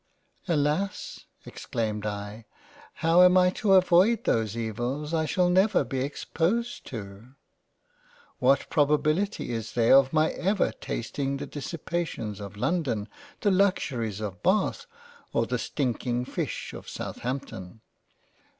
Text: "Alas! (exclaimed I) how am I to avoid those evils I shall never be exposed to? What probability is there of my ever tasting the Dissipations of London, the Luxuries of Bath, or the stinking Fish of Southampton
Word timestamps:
"Alas! 0.57 1.27
(exclaimed 1.45 2.07
I) 2.07 2.47
how 3.05 3.21
am 3.21 3.37
I 3.37 3.51
to 3.51 3.73
avoid 3.73 4.23
those 4.23 4.57
evils 4.57 5.13
I 5.13 5.27
shall 5.27 5.47
never 5.47 5.83
be 5.83 5.99
exposed 5.99 6.87
to? 6.87 7.35
What 8.39 8.67
probability 8.71 9.51
is 9.51 9.73
there 9.73 9.95
of 9.95 10.11
my 10.11 10.31
ever 10.31 10.71
tasting 10.71 11.37
the 11.37 11.45
Dissipations 11.45 12.39
of 12.39 12.57
London, 12.57 13.09
the 13.41 13.51
Luxuries 13.51 14.21
of 14.21 14.41
Bath, 14.41 14.87
or 15.33 15.45
the 15.45 15.59
stinking 15.59 16.25
Fish 16.25 16.73
of 16.73 16.89
Southampton 16.89 17.81